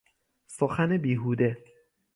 [0.47, 1.57] سخن بیهوده